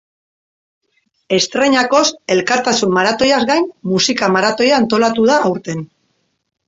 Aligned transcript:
Estreinakoz, 1.35 2.01
elkartasun 2.35 2.95
maratoiaz 2.95 3.43
gain, 3.53 3.69
musika 3.93 4.31
maratoia 4.37 4.81
antolatu 4.83 5.29
da 5.33 5.37
aurten. 5.51 5.85